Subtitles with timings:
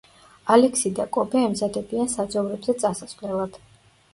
[0.53, 3.63] ალექსი და კობე ემზადებიან საძოვრებზე წასასვლელად.